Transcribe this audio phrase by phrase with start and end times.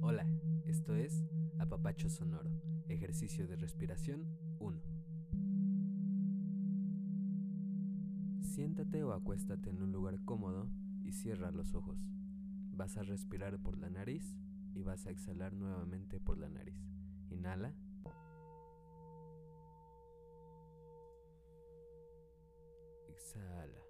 [0.00, 0.26] Hola,
[0.64, 1.24] esto es
[1.58, 2.50] Apapacho Sonoro,
[2.88, 4.26] ejercicio de respiración
[4.58, 4.80] 1.
[8.42, 10.68] Siéntate o acuéstate en un lugar cómodo
[11.04, 11.98] y cierra los ojos.
[12.70, 14.38] Vas a respirar por la nariz
[14.74, 16.80] y vas a exhalar nuevamente por la nariz.
[17.30, 17.74] Inhala.
[23.08, 23.87] Exhala.